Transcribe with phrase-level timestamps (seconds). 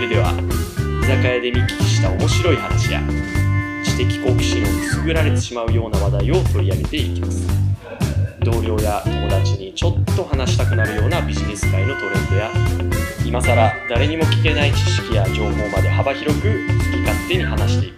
[0.00, 0.32] ルでは
[1.02, 3.02] 居酒屋で見聞きした面白い話や
[3.84, 7.46] 知的好奇心をくすぐられてしまうような話題を取り上げていきます。
[8.40, 12.50] 同僚や友達にちょっと話したくなるようなビジネス界のトレンドや
[13.26, 17.94] 今更誰にも聞けない知識や情報まで幅広く好き勝手に話していく、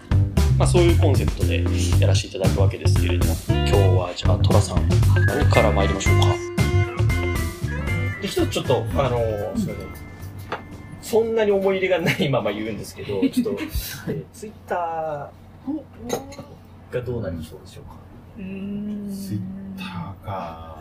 [0.59, 1.65] まあ、そういうコンセプトで
[2.01, 4.89] やらせていただくわけですけれども今日はじゃあ寅さん
[5.27, 6.27] 何から参りましょうか。
[8.21, 10.12] で、一つちょっと、あのー、すみません。
[11.13, 17.97] そんなに思い入れがないまま言うんですけど、 ちょっと、えー、ツイッターがどうなりそうでしょうか？
[18.39, 18.47] ツイ
[19.37, 19.41] ッ
[19.77, 20.73] ターか。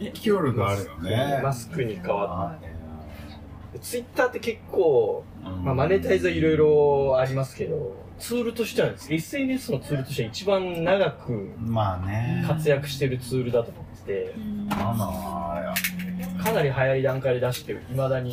[0.00, 1.40] 勢いがあるよね。
[1.42, 3.78] マスクに変わって。
[3.80, 5.24] ツイッターって結構、
[5.62, 12.42] まあ、マネタイズはいろいろありますけど、ツールとしてはです SNS のツールとしては一番長くまあね。
[12.46, 14.34] 活躍してるツールだと思ってて、
[16.42, 18.32] かなり早い段階で出してる、いまだに、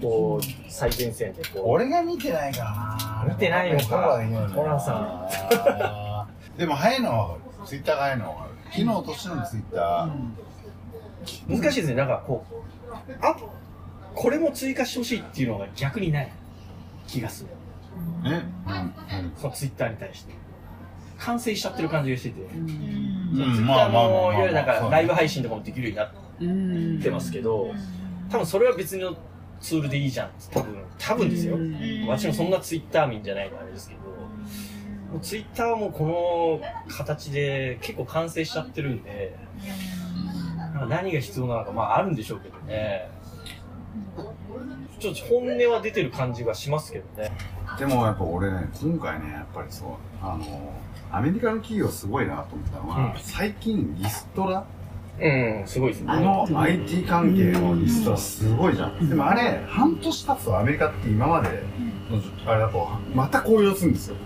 [0.00, 1.62] こう、最前線でこう。
[1.66, 4.20] 俺が見てないからな見てないのか。
[4.54, 6.26] ホラーさ
[6.56, 6.58] ん。
[6.58, 7.66] でも早いのはわかる。
[7.66, 8.50] ツイッターが早いのはわかる。
[8.72, 11.60] 機能としてのツイッター。
[11.60, 12.54] 難しいですね、なんかこう、
[13.20, 13.36] あ
[14.14, 16.32] これも追加してほしいっていうのが逆にない
[17.06, 17.50] 気がする。
[18.24, 18.42] え？
[19.36, 20.32] そのツイッターに対して。
[21.18, 22.40] 完成しちゃってる感じがしてて。
[22.40, 22.76] うん、ツイ
[23.44, 26.06] ッターの、いわゆるなんかライブ配信とかもできるよ
[26.40, 26.48] うに
[26.96, 27.74] なってますけど、
[28.30, 29.14] 多分それは別の
[29.60, 30.30] ツールでいいじゃん。
[30.50, 31.58] 多分、多分ですよ。
[32.08, 39.36] 私もそんなツイッター民じゃないのあれですけど、もうツイッターはもうこの形で結構完成しちゃってるんで、
[40.88, 43.10] 何が必要なのか、まああるんでしょうけどね。
[44.98, 47.32] ちょっと本音は出てる感じがしますけどね。
[47.78, 49.88] でもやっぱ俺ね、今回ね、やっぱりそう、
[50.22, 50.72] あの、
[51.10, 54.64] アメリカの企業すごいなと思ったのは、うん、最近リストラ
[55.22, 56.20] うん、すごいですね。
[56.20, 59.08] の IT 関係のリストラすごいじゃん。
[59.08, 61.62] でもあれ、半年経つとアメリカって今まで
[62.10, 64.16] の、あれだと、また公表するんですよ。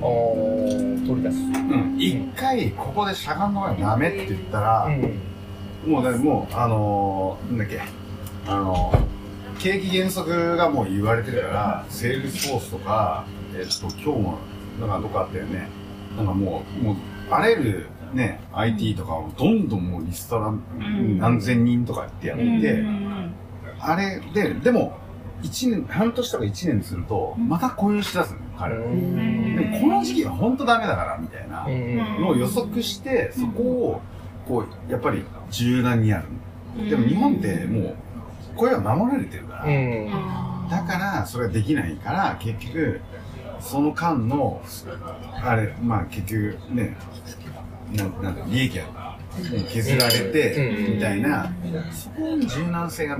[0.00, 1.36] 取り出す。
[1.38, 1.96] うん。
[1.98, 7.80] 一回、ここでしゃがんのがダメって言ったら、うん、もう、ね、もう、あのー、なんだっけ、
[8.46, 13.24] あのー、景気減速がもう言われてるから、セールスフォースとか、
[13.54, 14.38] えっと、今日も、
[14.80, 15.68] なんかどっかあったよね。
[16.16, 16.96] なんかもう、もう、
[17.30, 20.52] あらゆるね、IT とかをどんどんもうリストラ
[21.18, 22.84] 何千人とかってやって、
[23.80, 24.98] あれで、でも、
[25.42, 28.82] 一年、半年とか一年すると、また雇用しだすの、彼は。
[28.84, 31.66] でもこの時期は本当ダメだから、みたいな
[32.20, 34.00] のを予測して、そこを、
[34.46, 36.22] こう、やっぱり柔軟にや
[36.76, 36.88] る。
[36.88, 37.96] でも日本ってもう、
[38.56, 39.66] 声は守られてるから。
[40.70, 43.00] だから、それができないから、結局、
[43.60, 44.62] その間の、
[45.42, 46.96] あれ、まあ結局ね、
[47.96, 49.16] ななんか利益が
[49.68, 51.52] 削られて、みたいな、
[51.92, 53.18] そこに柔軟性が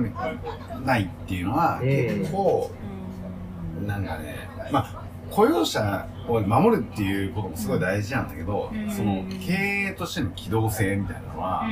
[0.85, 2.71] ないっていうのは、結構、
[3.85, 4.35] なんかね、
[4.71, 11.67] まあ、雇用者を守るっていうこともすごい大事なんだけど、その経営としての機動性みたいなのは、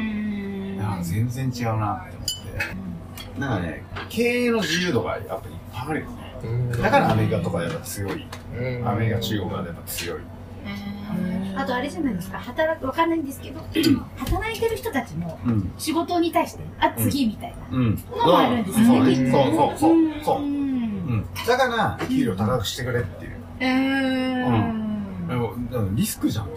[0.77, 6.31] なんか全然違うなって思って、なんかね、経営の自由度がやっぱりいっぱいあるよね。
[6.81, 8.25] だからアメリカとかやっぱ強い。
[8.83, 10.19] アメリカ、中国がやっぱ強い。
[11.55, 12.39] あとあれじゃないですか。
[12.39, 13.59] 働くわかんないんですけど
[14.17, 15.39] 働いてる人たちも
[15.77, 17.95] 仕事に対してあ次みたいなの
[18.25, 23.31] もあるんですよね、そうそうそうそう、だから給料高くしてくれっていう。
[23.61, 23.65] う
[25.91, 25.95] ん。
[25.95, 26.49] リスクじゃん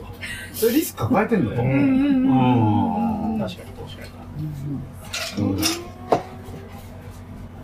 [0.53, 1.75] それリスク抱えてんだと思う。
[1.75, 3.39] うん。
[3.39, 4.05] 確かに確か
[5.39, 5.45] に。
[5.45, 5.57] うん。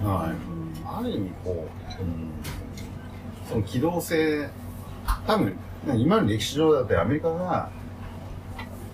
[0.06, 0.34] はい。
[0.86, 2.30] ある意味こう、うん、
[3.48, 4.48] その機動性
[5.26, 5.56] 多分
[5.96, 7.70] 今の歴史上だってアメリカが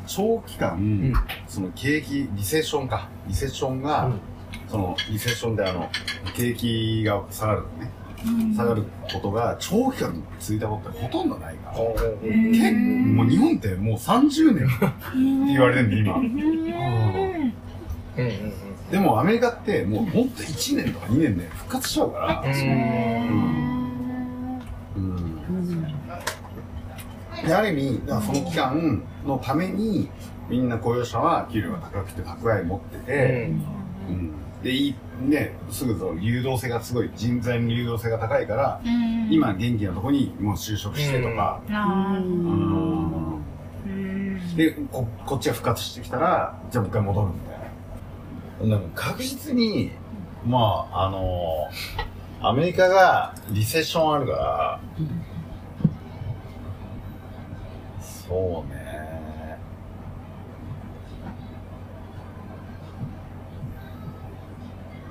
[0.06, 1.12] 長期間、うん、
[1.48, 4.20] その景気、リセッションか、リセッションが、うん、
[4.68, 5.90] そのリセッションであの、
[6.34, 7.90] 景気が下がるね、
[8.24, 12.76] うん、下がることが長期間続いたことってほとんどないから、結構、
[13.14, 14.86] もう日本ってもう30年って
[15.52, 16.20] 言われてるんで、今。
[18.90, 22.44] でもアメリカってもうほんと1年とか2年で復活しちゃうから、
[27.46, 30.10] である意味、その期間のために、
[30.48, 33.50] みんな雇用者は給料が高くて蓄え持ってて、
[34.08, 34.32] うん、うん、
[34.62, 43.44] で、いい、ね、すぐその流動性がすごい、人材の流動性が高いから、うん、今元気なとこにもう就職してとか、うん。
[44.56, 48.76] でこ、こっちが復活してきたら、じゃあもう一回戻るみたいな。
[48.78, 49.92] なんか確実に、
[50.46, 54.80] まあ、あのー、アメリカがリセッションあるから、
[58.28, 59.58] そうね。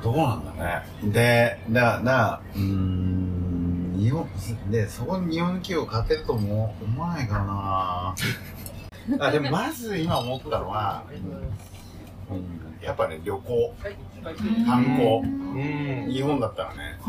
[0.04, 1.12] どうなんだね。
[1.12, 4.28] で、だ、だ、うん、日本、
[4.70, 8.16] で、そこに日本企業勝てるとも思わないかな。
[9.20, 11.04] あ、でもまず今思ったのは、
[12.30, 13.76] うん、やっぱね、旅行、
[14.66, 17.00] 観光、日本だったらね、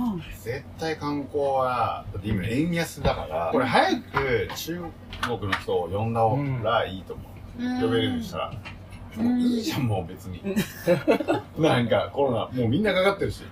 [0.43, 4.81] 絶対観光は、だって今円安だから、これ早く中
[5.23, 7.37] 国の人を呼んだ方がいいと思う。
[7.81, 8.53] 呼べるとしたら。
[9.17, 10.43] もういいじゃん、もう別に。
[11.59, 13.43] なんかコロナ、もうみんなかかってるし。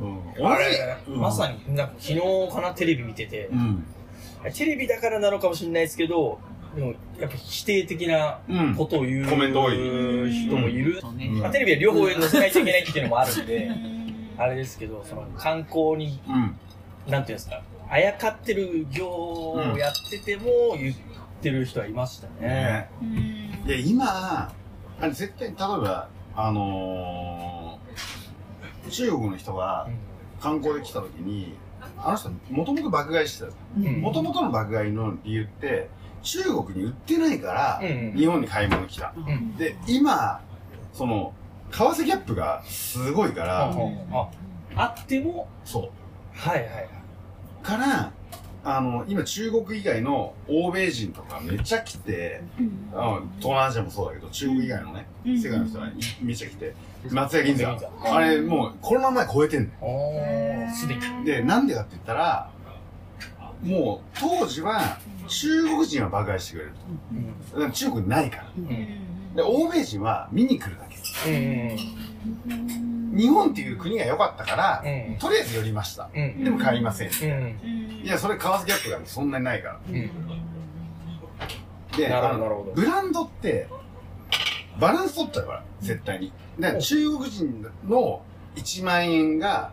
[0.00, 2.20] うん、 あれ、うん、まさに、なんか昨日
[2.52, 3.84] かな、テレビ見てて、うん、
[4.54, 6.38] テレビだからなのかもしれないですけど、
[6.78, 8.38] でも、やっぱ否定的な
[8.76, 10.32] ことを言う、コメント多い。
[10.32, 11.02] 人もいる。
[11.40, 13.70] まあ、テレビは両方載せないといけないっていうのもあるんで、
[14.38, 16.20] あれですけど、その観光に、
[17.08, 20.96] なんていうんですか、あやかってる業をやってても言っ
[21.42, 22.88] てる人はいましたね。
[23.02, 23.60] ね。
[23.66, 24.04] いや、今、
[24.46, 24.52] あ
[25.00, 29.88] れ絶対、例えば、あのー、中国の人が
[30.40, 31.54] 観光で来た時に、
[31.96, 33.90] あの人、もともと爆買いしてた。
[33.98, 35.88] もともとの爆買いの理由って、
[36.22, 37.80] 中国に売ってないから、
[38.14, 39.12] 日本に買い物来た。
[39.56, 40.40] で、今、
[40.92, 41.32] その、
[41.70, 43.70] 為替ギャップがすごいから、
[44.12, 44.28] あ
[44.76, 45.90] あっても、そう。
[46.32, 46.88] はいはいはい。
[47.62, 48.12] から、
[48.64, 52.90] あの、今中国以外の欧米人とかめっちゃ来て、うん、
[53.38, 56.74] 東南アジアもそうだけど、中国以外のね、うん、世界の人がめっちゃ来て、
[57.10, 60.70] 松屋銀座、あれもうコロナ前超えてんのよ。
[60.74, 61.24] すでに。
[61.24, 62.50] で、なんでかって言ったら、
[63.62, 66.72] もう当時は中国人は爆買いしてくれる
[67.52, 67.60] と。
[67.60, 68.44] うん、中国ないから、
[69.36, 70.96] で、欧米人は見に来るだけ。
[73.14, 74.82] 日本っていう国が良かったから、
[75.18, 76.08] とりあえず寄りました。
[76.12, 77.10] でも買いません。
[78.04, 79.80] いや、それ為替ギャップがそんなにないから。
[81.96, 82.08] で、
[82.74, 83.68] ブランドって、
[84.78, 86.32] バランス取っちゃうから、絶対に。
[86.58, 88.22] で、中国人の
[88.54, 89.72] 1万円が、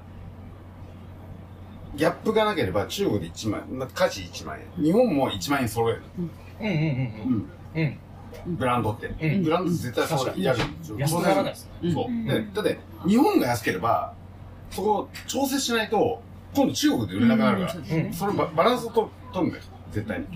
[1.95, 4.83] ギャップがなければ中国で1万円、価値1万円。
[4.83, 6.01] 日本も1万円揃える。
[6.17, 7.81] うんうんうんうん。
[7.81, 7.99] うん
[8.45, 9.07] ブランドって。
[9.43, 10.59] ブランド絶対そうやる。
[10.97, 11.69] 安くならないです。
[11.93, 12.27] そう。
[12.27, 14.13] で、だって、日本が安ければ、
[14.69, 16.21] そこを調整しないと、
[16.53, 20.27] 今度中国で売れなくなるから、それババランスをと取るんだよ、絶対に。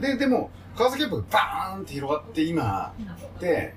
[0.00, 2.92] で、でも、為替ギャップがバーンって広がって今、
[3.40, 3.74] で、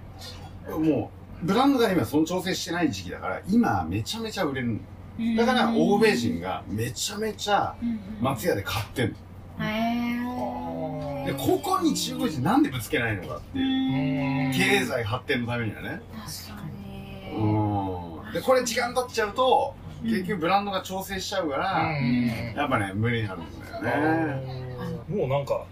[0.70, 1.12] も
[1.44, 4.80] う、ブランドが今その調整してない時期だから、今めちゃめちゃ売れるだ
[5.46, 7.76] から、欧米人がめちゃめちゃ
[8.22, 9.16] 松屋で買ってんの。
[11.26, 14.54] で、ここに中国人なんでぶつけないのかっていう。
[14.54, 16.02] 経済発展のためにはね。
[16.48, 17.36] 確かに。
[17.36, 18.34] うん。
[18.34, 21.92] で、これ時間経っちゃうと、結局ブランドが調整しちゃうから、
[22.56, 23.46] やっぱね、無理になるん
[23.82, 24.02] だよ
[24.38, 24.70] ね。
[25.10, 25.66] もうなんか、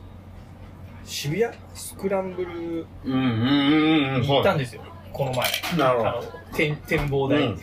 [1.05, 1.53] 渋谷？
[1.73, 2.85] スクランブル？
[3.05, 4.81] に行ったんですよ、
[5.17, 5.77] この前。
[5.77, 6.23] なるほど。
[6.55, 7.55] 展展望台、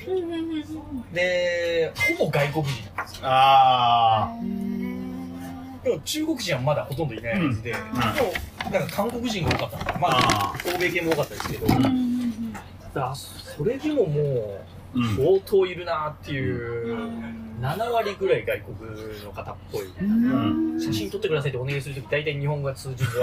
[1.12, 3.28] で、ほぼ外国人なんですよ。
[3.28, 4.64] ああ。
[5.84, 11.66] でも中国人はまだほとんどいないはずで、でもなんか韓国人が多かったまあ、欧米系も多かったですけど、
[12.94, 14.58] だそれでもも
[14.94, 16.96] う、相当いるなっていう、
[17.60, 20.80] 7割ぐらい外国の方っぽい。
[20.80, 23.10] 写真撮ってくださいってお願いするとき、大体日本語が通じる。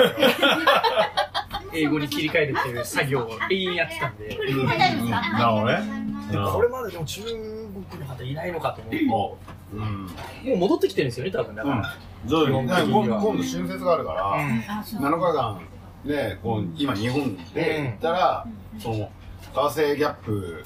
[1.73, 4.28] 英語に切り替えるっていう作業を永遠やってたんで。
[4.30, 6.11] なるほどね。
[6.54, 9.37] これまででも中国の方いないのかと思う
[9.73, 9.78] と、
[10.49, 11.56] もう戻ってきてるんですよね、多分。
[11.56, 11.95] だから。
[12.23, 14.37] 今度春節があるから、
[14.83, 15.59] 7日間
[16.06, 18.47] で、こう今日本で行ったら、
[18.80, 19.09] その、
[19.54, 20.63] 為替ギャップ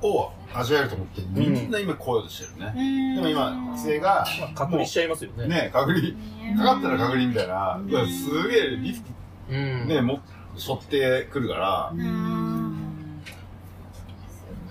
[0.00, 3.16] を味わえると思って、みんな今来ようとしてるね。
[3.16, 4.24] でも今、規制が、
[4.54, 5.48] 隔離しちゃいますよね。
[5.48, 6.14] ね、隔離。
[6.56, 9.10] かかったら隔離みたいな、すげえリスク、
[9.48, 10.20] ね、も、
[10.56, 11.92] 背負ってくるから、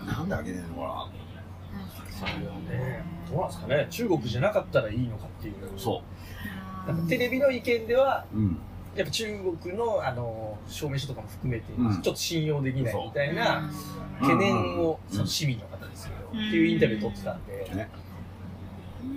[0.06, 1.26] なんであげねえのかな
[2.12, 5.54] それはね、どうなんですかね、中国じゃなかったらいいのかっていう。
[5.78, 6.02] そ
[6.86, 6.88] う。
[6.88, 8.58] なんかテレビの意見では、うん。
[8.96, 9.26] やっぱ中
[9.62, 13.70] 国のあの証明書とかも含めて、ちょっと信用できないみたいな
[14.22, 17.88] 懸念を、その市民の方ですけど、っていうインタビュー取ってたんで、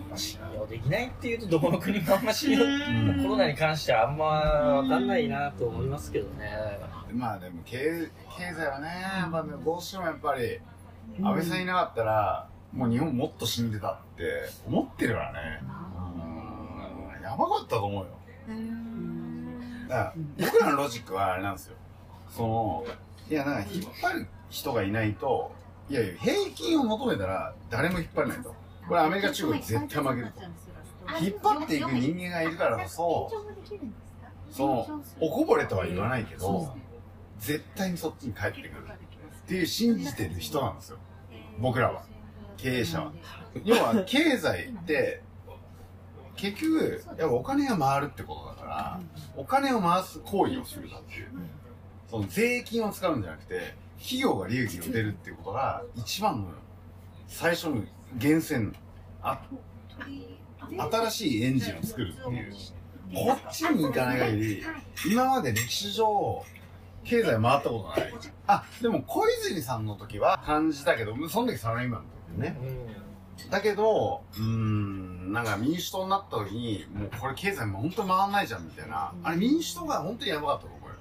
[0.08, 2.58] まあ、信用できないっていうとどこの国もあんま信用、
[3.22, 6.78] コロナに関してはあんまわかんないなと思いますけどね。
[7.12, 8.88] まあでも経経済はね、
[9.20, 10.60] やっぱどうしてもやっぱり
[11.22, 14.24] 安倍さんいなかったら、もう日本もっと死んでたって
[14.66, 15.62] 思ってるからね。
[17.16, 18.06] うん、やばかったと思うよ。
[19.88, 21.76] だ僕らのロジックはあれなんですよ。
[22.28, 22.84] その、
[23.30, 25.50] いや、なんか引っ張る人がいないと、
[25.88, 28.54] いやいや、平均を求めたら誰も引っ張れないと。
[28.88, 30.42] これアメリカ、中国絶対負けると。
[31.20, 33.30] 引っ張っていく人間がいるからこそ、
[34.50, 36.74] その、おこぼれとは言わないけど、
[37.38, 38.86] 絶対にそっちに帰ってくる
[39.44, 40.98] っていう信じてる人なんですよ。
[41.58, 42.04] 僕らは。
[42.56, 43.12] 経営者は。
[43.64, 45.22] 要は、経済って、
[46.36, 49.00] 結局、やっぱお金が回るってことだから、
[49.36, 51.28] お金を回す行為をするかっていう。
[52.10, 56.48] その税金を使うんじゃなくて、企業が利益を出るっていうことが一番の
[57.28, 57.82] 最初の
[58.14, 58.72] 源泉。
[59.22, 59.40] あ、
[60.90, 62.54] 新しいエンジンを作るっていう。
[63.14, 64.62] こっちに行かない限り、
[65.10, 66.44] 今まで歴史上、
[67.04, 68.12] 経済回ったことない。
[68.46, 72.58] あ、でも小泉さんの時は感じたけど、その時サラリーマンの時ね。
[73.50, 79.12] だけど、うん、なんか民主党になった時に、もうこれ経済も本当に回んないじゃんみたいな。
[79.22, 80.94] あれ民主党が本当にやばかったの、これ。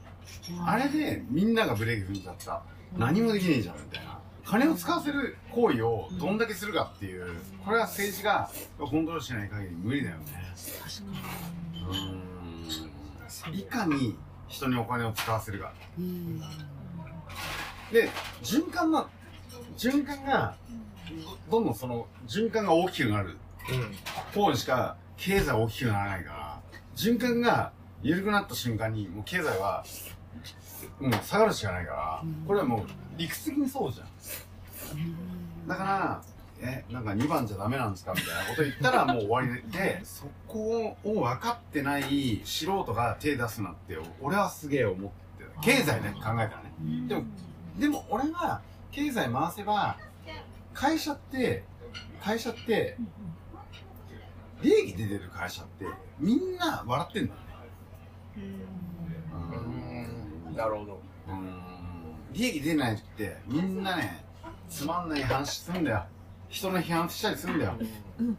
[0.66, 2.62] あれでみんながブレーキ踏んじゃった。
[2.96, 4.20] 何もできねえじゃんみたいな。
[4.48, 7.36] 金を使わせる行為をどんだけするかっていう、
[7.66, 8.50] これは政治が
[8.80, 10.24] コントロールしない限り無理だよね。
[13.50, 13.54] うん。
[13.54, 15.74] いかに人にお金を使わせるか。
[17.92, 18.10] で、
[18.42, 19.10] 循環が、
[19.78, 20.56] 循環が、
[21.52, 23.38] どんどんその循環が大きくなる
[24.34, 26.62] 方にしか経済は大きくならないから、
[26.96, 29.84] 循環が緩くなった瞬間にもう経済は
[31.00, 32.86] もう下がるしかないから、これはもう
[33.18, 34.08] 理屈的にそうじゃん。
[35.68, 36.22] だから、
[36.60, 45.52] え、なんか2番じゃダメなんですかみたいなこと言ったらもう終わりで、そこを分かってない素人が手出すなって、俺はすげえ思ってる。
[45.62, 46.74] 経済ね、考えたらね。
[47.08, 47.24] でも、
[47.78, 49.98] でも俺は経済回せば、
[50.74, 51.64] 会社って、
[52.22, 52.98] 会社って、
[54.62, 55.86] 利益出てる会社って、
[56.20, 57.46] みんな笑ってんだよね。
[60.66, 60.72] うん。
[60.72, 61.00] なるほど。
[61.30, 61.62] うん。
[62.34, 64.24] 利益出ないって、みんなね、
[64.70, 66.06] つまんない話するんだよ。
[66.50, 67.74] 人の批判したりするんだよ。
[68.20, 68.38] うん。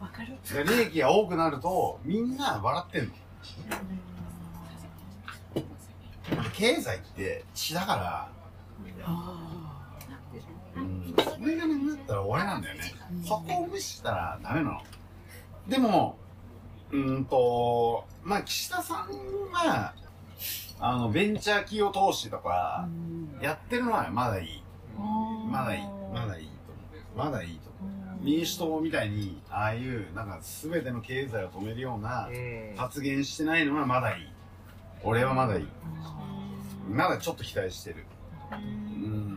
[0.00, 0.36] わかる。
[0.64, 3.12] 利益が多くなると、みんな笑ってんの。
[6.52, 8.28] 経済って血だから、
[10.76, 12.94] うん、それがなくなったら終わりなんだよね。
[13.24, 14.82] そこを無視したらダメなの。
[15.68, 16.18] でも、
[16.90, 19.94] うんと、まあ、岸田さんが、
[20.80, 22.88] あの、ベンチャー企業投資とか、
[23.40, 24.62] やってるのはまだいい。
[25.50, 25.82] まだいい。
[26.12, 27.30] まだいいと思う。
[27.30, 28.24] まだいいと思う。
[28.24, 32.28] 民主党みたいに、ああいう、なんか、すべての経済を止めるような
[32.76, 34.26] 発言してないのはまだいい。
[35.02, 35.68] 俺はまだいい。
[36.88, 38.06] まだちょっと期待してる。
[38.52, 39.36] うん。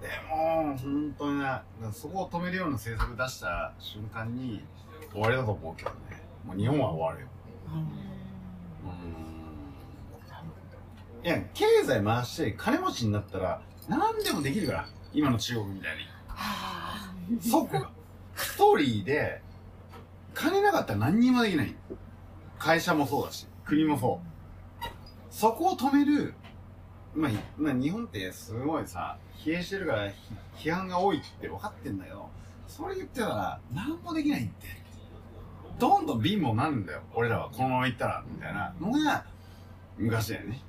[0.00, 4.64] でも、本当にな、そこを止めるような政策出した瞬間に
[5.12, 5.96] 終わりだと思うけどね。
[6.44, 7.28] もう日本は終わるよ。
[7.72, 8.04] うん。
[11.24, 14.88] いや、経済回して金持ちになったら何でもできるから。
[15.14, 17.40] 今の中国みたいに。
[17.40, 17.86] そこ、
[18.34, 19.40] ストーリーで、
[20.34, 21.74] 金なかったら何にもできない。
[22.58, 24.84] 会社もそうだし、国もそう。
[25.30, 26.34] そこを止める、
[27.14, 30.12] まあ、まあ、日本ってすごいさ、疲弊してるから
[30.58, 32.28] 批判が多いって分かってんだけど、
[32.68, 34.66] それ言ってたら何もできないって。
[35.78, 37.00] どんどん貧乏になるんだよ。
[37.14, 39.24] 俺らはこのまま行ったら、みたいなのが、
[39.96, 40.60] 昔だよね。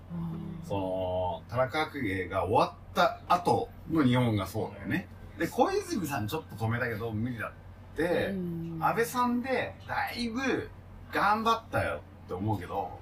[0.68, 5.08] その、田中角栄が終わった後の日本がそうだよね。
[5.38, 7.52] で、小泉さんちょっと止めたけど無理だ
[7.94, 8.34] って、
[8.80, 10.70] 安倍さんでだいぶ
[11.12, 13.00] 頑張ったよって思うけど、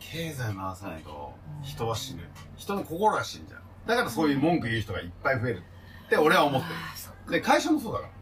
[0.00, 2.22] 経済回さないと人は死ぬ。
[2.56, 3.60] 人の心が死んじゃう。
[3.86, 5.62] だからそういう文句言う人がいっぱい増える
[6.06, 6.68] って俺は思って
[7.26, 7.32] る。
[7.32, 8.12] で、会社もそうだから。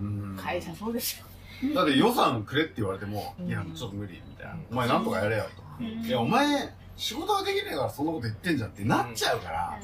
[0.00, 0.36] うん。
[0.36, 1.26] 会社そうですよ。
[1.74, 4.56] だって予算くれって言われても、いや、ちょっと無理みたいな。
[4.70, 5.62] お前なんとかやれよと。
[5.80, 9.80] いや、お前、仕事ができねえからそんなこと言ってんじゃんってなっちゃうから、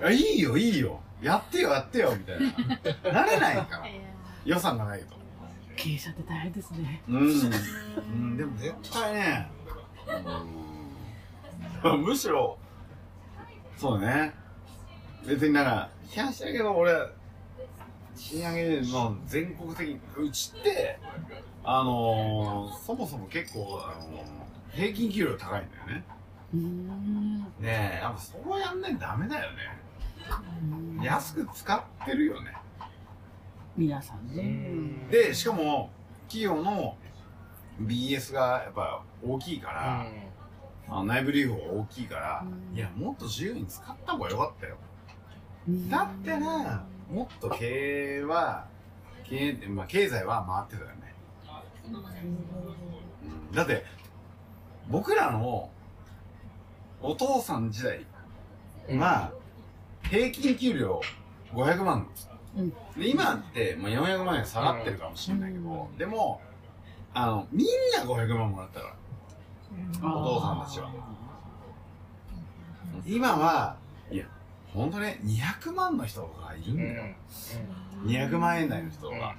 [0.00, 1.00] いや、いいよ、いいよ。
[1.22, 2.40] やってよ、やってよ、みたい
[3.12, 3.12] な。
[3.24, 3.86] なれないから。
[4.44, 5.20] 予算がないと。
[5.76, 7.02] 経営者って大変ですね。
[7.08, 7.20] うん。
[7.20, 9.50] うん、でも絶対ね、
[11.84, 12.58] うん、 むしろ、
[13.76, 14.34] そうね。
[15.26, 16.92] 別になんか、批判してるけど、俺、
[18.16, 20.98] 賃上げの全国的に、うちって、
[21.64, 26.04] あのー、そもそも結構、あのー、平均給料高いんだよね。
[27.60, 29.80] ねえ、やっぱそうやんないとダメだよね。
[31.02, 32.56] 安く使ってるよね。
[33.76, 35.08] 皆さんね。
[35.10, 35.90] で、しかも、
[36.28, 36.96] 企業の
[37.80, 40.06] BS がやっぱ大きいから、
[40.88, 44.76] あの内部留保が大きいから、いや、もっと自由に使った方がよかったよ。
[45.88, 48.66] だったら、もっと経営は、
[49.24, 51.14] 経営、まあ、経済は回ってたよね。
[53.50, 53.84] うん、だって、
[54.90, 55.70] 僕らの
[57.00, 58.06] お父さん時代
[58.98, 59.32] は、
[60.02, 61.00] 平均給料
[61.52, 62.08] 500万
[62.56, 66.40] うん、で今って、まあ、400万円下がってるかもしれないけど、でも、
[67.14, 67.66] あの、みん
[67.96, 68.86] な500万もらったか
[70.02, 70.14] ら。
[70.14, 70.90] お父さんたちは。
[73.06, 73.76] 今は、
[74.10, 74.24] いや、
[74.74, 75.06] 本当に
[75.40, 77.04] 200万の人がいるんだよ。
[78.04, 79.36] うん、200万円台の人が。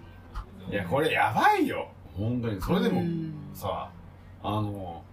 [0.70, 1.90] いや、これやばいよ。
[2.16, 2.62] 本当に。
[2.62, 3.04] それでも、
[3.54, 3.90] さ、
[4.42, 5.04] あの、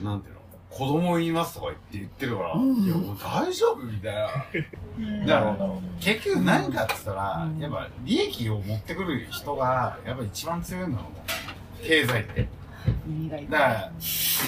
[0.00, 5.26] なんていうの子供いますとか言って言ってるから、うん、いや、もう大丈夫みたいな。
[5.26, 5.68] だから、
[6.00, 11.12] 結局何かって言ったら、やっぱ利益を持ってくる人が、やっぱ一番強いの
[11.82, 12.48] 経済って。
[13.50, 13.92] だから、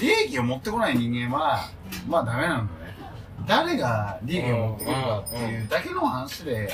[0.01, 1.69] 利益を持ってこない人間は、
[2.09, 2.97] まあダメなんだね。
[3.47, 6.71] 誰が利益を持ってくるかっていうだけの話で、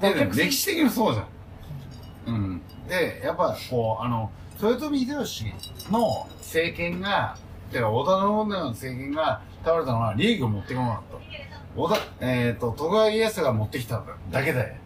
[0.00, 2.34] で、歴史的にそうじゃん。
[2.34, 2.62] うん。
[2.88, 4.30] で、やっぱこう、あの、
[4.62, 5.52] 豊臣秀吉
[5.90, 7.36] の政権が、
[7.72, 11.80] てか織田信長の政権が倒れたのは利益を持ってこなかった。
[11.80, 14.76] 織田、えっ、ー、と、徳川家康が持ってきただけで。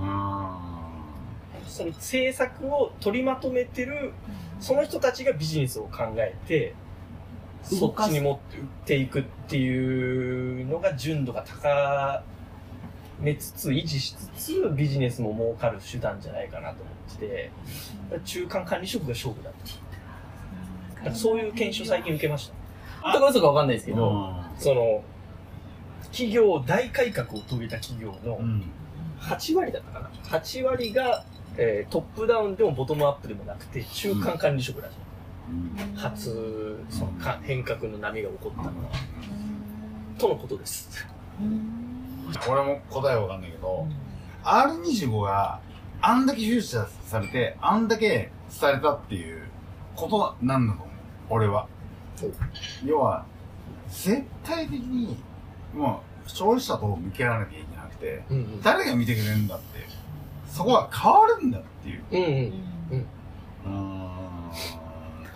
[0.00, 0.06] うん。
[1.66, 4.12] その政策を取りまとめてる、
[4.60, 6.74] その人たちがビジネスを考えて、
[7.62, 8.38] そっちに持っ
[8.84, 12.22] ていくっていうのが純度が高
[13.20, 17.50] めつつ、維持しつつ、ビジネスも儲かる手段じゃないかなと思ってて、
[18.24, 19.50] 中間管理職が勝負だ
[21.04, 21.14] と。
[21.14, 22.50] そういう研修最近受けまし
[23.02, 23.12] た。
[23.12, 25.02] どこ嘘かわかんないですけど、その、
[26.10, 28.40] 企業大改革を遂げた企業の
[29.20, 30.10] 8割だったかな。
[30.24, 31.24] 8割が、
[31.56, 34.94] えー、トップダウンでもボトムアップでもなくて、中間管理職らしい。
[35.96, 38.90] 初、そのか変革の波が起こったのは。
[40.18, 41.06] とのことです。
[42.48, 43.86] 俺も答えはわかんないけど、
[44.44, 45.60] R25 が
[46.00, 48.30] あんだけフューチャーされて、あんだけ
[48.60, 49.42] 伝えたっていう
[49.96, 50.94] ことなんだと思う。
[51.30, 51.66] 俺は。
[52.84, 53.24] 要は、
[53.88, 55.16] 絶対的に、
[55.74, 59.86] もう、消費者と向き合わなきゃいけなくて、うんうん、誰が見てくれるんだって、
[60.48, 62.02] そこは変わるんだっていう。
[62.10, 63.08] うんうん
[63.66, 63.72] うん。
[63.72, 64.08] うん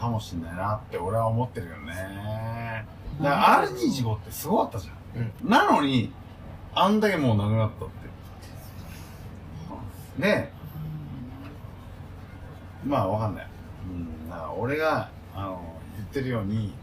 [0.02, 2.84] かもしんないなって俺は思ってるよね。
[3.22, 5.22] だから R25 ってすごかったじゃん。
[5.44, 6.12] うん、なのに、
[6.74, 7.88] あんだけもうなくなったっ
[10.16, 10.22] て。
[10.22, 10.52] で、
[12.85, 13.46] まあわかんない。
[13.88, 15.61] うん、だから俺が、あの、
[15.96, 16.74] 言ってるように、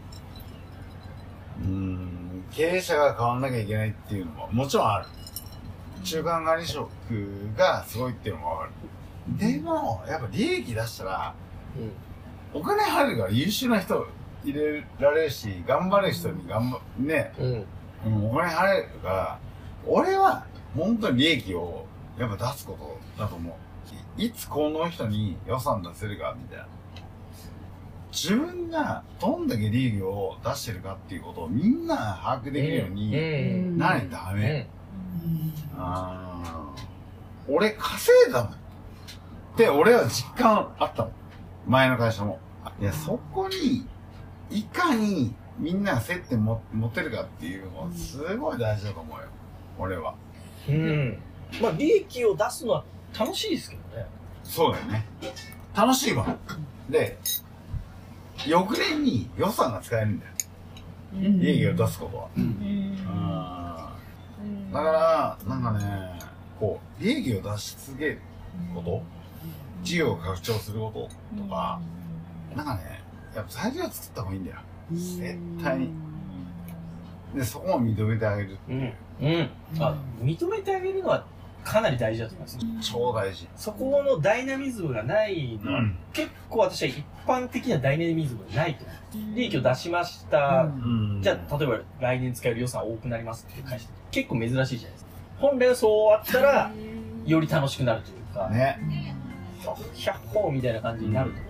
[1.62, 5.06] うん、経営者が変わんなきゃいけないっていうのももちろんある。
[6.02, 6.88] 中間管理職
[7.56, 8.70] がすごいっていうのもわかる。
[9.38, 11.34] でも、やっぱ利益出したら、
[12.54, 14.06] うん、お金入るから優秀な人
[14.44, 17.32] 入れられるし、頑張る人に頑張、ね、
[18.06, 19.38] うん、お金入るから、
[19.86, 20.44] 俺は
[20.76, 21.86] 本当に利益を
[22.18, 22.76] やっぱ出すこ
[23.16, 23.54] とだと思う。
[24.20, 26.66] いつこの人に予算出せるかみたいな。
[28.12, 34.68] 自分がどんだけ利益を出してるかっていうことをみんな把握できるようにならないとダメ。
[35.76, 36.72] あ
[37.48, 38.52] 俺稼いだもん。
[38.52, 38.56] っ
[39.56, 41.12] て俺は実感あったもん。
[41.66, 42.38] 前の会社も。
[42.80, 43.86] いや、そこに、
[44.50, 46.60] いかにみんなが接点持
[46.92, 49.26] てるかっていうのはすごい大事だと思うよ。
[49.80, 50.14] 俺は。
[50.68, 51.18] うん。
[51.60, 52.84] まあ、利益を出すのは
[53.18, 54.06] 楽しいですけどね。
[54.44, 55.06] そうだよね。
[55.74, 56.36] 楽しいわ。
[56.88, 57.18] で、
[58.46, 60.32] 翌年に予算が使えるんだよ。
[61.12, 62.28] 利益を出すことは。
[62.36, 62.96] うん。
[64.72, 66.18] だから、なんかね、
[66.58, 68.20] こう、利益を出し続ける
[68.74, 69.02] こと、
[69.82, 71.80] 事業を拡張することとか、
[72.54, 73.02] なんかね、
[73.34, 74.56] やっぱ材料作った方がいいんだよ。
[74.92, 75.90] 絶対に。
[77.34, 78.80] で、そこを認めてあげるっていう。
[78.80, 78.92] うん。
[79.78, 81.24] あ、認めてあげるのは
[81.64, 82.90] かなり大事だと思います。
[82.92, 83.48] 超大事。
[83.56, 88.92] そこのダイナミズムがないのは、うん、結構私は一般的なダイナミズムがないと思
[89.32, 89.36] う。
[89.36, 90.62] 利益を出しました。
[90.64, 95.10] うん、じゃあ、例えば来年使える予算多くなりますって返して、結構珍しいじゃないですか。
[95.38, 96.70] 本来はそうあったら、
[97.26, 98.78] より楽しくなるというか、ね。
[99.94, 101.49] 100歩みたいな感じになると思う。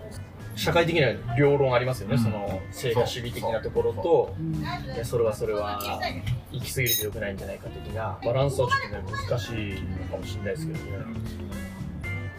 [0.55, 4.35] 社会的な両論ありますよね、その成果主義的なところと、
[4.93, 5.79] いやそれはそれは
[6.51, 10.83] 行き過ぎると良くないんじゃないか的なバランスはちょっとね難しいのかもしれないですけどね。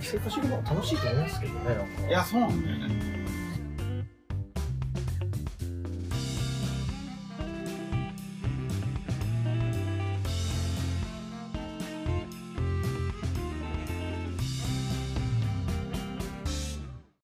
[0.01, 2.09] 成果主義の方が楽しいと思いますけどねなんか。
[2.09, 3.12] いやそうなんだよね